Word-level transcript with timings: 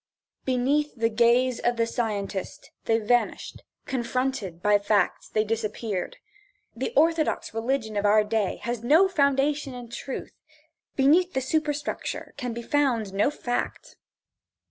Beneath 0.45 0.95
the 0.95 1.09
gaze 1.11 1.59
of 1.59 1.77
the 1.77 1.85
scientist 1.85 2.71
they 2.85 2.97
vanished, 2.97 3.61
confronted 3.85 4.59
by 4.59 4.79
facts 4.79 5.29
they 5.29 5.43
disappeared. 5.43 6.17
The 6.75 6.91
orthodox 6.95 7.53
religion 7.53 7.95
of 7.95 8.03
our 8.03 8.23
day 8.23 8.55
has 8.63 8.83
no 8.83 9.07
foundation 9.07 9.75
in 9.75 9.89
truth. 9.89 10.33
Beneath 10.95 11.33
the 11.33 11.39
superstructure 11.41 12.33
can 12.35 12.51
be 12.51 12.63
found 12.63 13.13
no 13.13 13.29
fact. 13.29 13.95